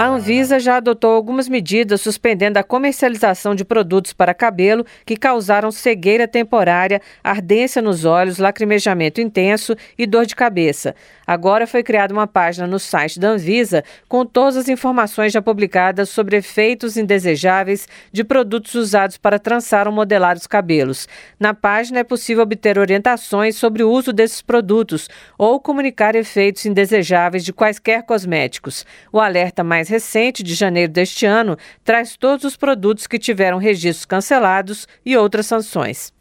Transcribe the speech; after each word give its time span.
A 0.00 0.06
Anvisa 0.06 0.60
já 0.60 0.76
adotou 0.76 1.10
algumas 1.10 1.48
medidas 1.48 2.00
suspendendo 2.00 2.56
a 2.56 2.62
comercialização 2.62 3.52
de 3.52 3.64
produtos 3.64 4.12
para 4.12 4.32
cabelo 4.32 4.86
que 5.04 5.16
causaram 5.16 5.72
cegueira 5.72 6.28
temporária, 6.28 7.02
ardência 7.20 7.82
nos 7.82 8.04
olhos, 8.04 8.38
lacrimejamento 8.38 9.20
intenso 9.20 9.74
e 9.98 10.06
dor 10.06 10.24
de 10.24 10.36
cabeça. 10.36 10.94
Agora 11.26 11.66
foi 11.66 11.82
criada 11.82 12.14
uma 12.14 12.28
página 12.28 12.64
no 12.64 12.78
site 12.78 13.18
da 13.18 13.30
Anvisa 13.30 13.82
com 14.08 14.24
todas 14.24 14.56
as 14.56 14.68
informações 14.68 15.32
já 15.32 15.42
publicadas 15.42 16.08
sobre 16.10 16.36
efeitos 16.36 16.96
indesejáveis 16.96 17.88
de 18.12 18.22
produtos 18.22 18.76
usados 18.76 19.16
para 19.16 19.36
trançar 19.36 19.88
ou 19.88 19.92
modelar 19.92 20.36
os 20.36 20.46
cabelos. 20.46 21.08
Na 21.40 21.52
página 21.52 21.98
é 21.98 22.04
possível 22.04 22.44
obter 22.44 22.78
orientações 22.78 23.56
sobre 23.56 23.82
o 23.82 23.90
uso 23.90 24.12
desses 24.12 24.42
produtos 24.42 25.08
ou 25.36 25.58
comunicar 25.58 26.14
efeitos 26.14 26.64
indesejáveis 26.64 27.44
de 27.44 27.52
quaisquer 27.52 28.04
cosméticos. 28.04 28.86
O 29.12 29.18
alerta 29.18 29.64
mais 29.64 29.87
mais 29.88 30.04
recente, 30.04 30.42
de 30.42 30.54
janeiro 30.54 30.92
deste 30.92 31.26
ano, 31.26 31.56
traz 31.82 32.16
todos 32.16 32.44
os 32.44 32.56
produtos 32.56 33.06
que 33.06 33.18
tiveram 33.18 33.58
registros 33.58 34.04
cancelados 34.04 34.86
e 35.04 35.16
outras 35.16 35.46
sanções. 35.46 36.12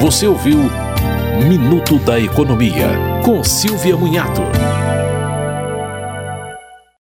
Você 0.00 0.26
ouviu 0.26 0.58
Minuto 1.46 1.98
da 1.98 2.18
Economia, 2.18 2.88
com 3.24 3.44
Silvia 3.44 3.96
Munhato. 3.96 4.42